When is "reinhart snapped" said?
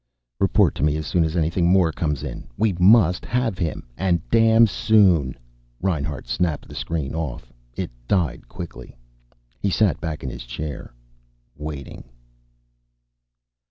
5.79-6.67